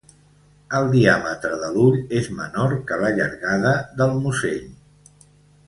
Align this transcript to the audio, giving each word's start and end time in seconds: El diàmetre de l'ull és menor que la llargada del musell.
El 0.77 0.87
diàmetre 0.93 1.59
de 1.63 1.69
l'ull 1.75 1.99
és 2.21 2.31
menor 2.39 2.73
que 2.89 2.99
la 3.05 3.13
llargada 3.21 3.75
del 4.03 4.17
musell. 4.25 4.69